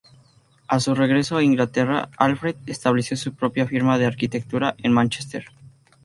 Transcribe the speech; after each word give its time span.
A 0.67 0.79
su 0.79 0.95
regreso 0.95 1.37
a 1.37 1.43
Inglaterra, 1.43 2.09
Alfred 2.17 2.55
estableció 2.65 3.15
su 3.15 3.35
propia 3.35 3.67
firma 3.67 3.99
de 3.99 4.07
arquitectura 4.07 4.73
en 4.79 4.93
Mánchester. 4.93 5.45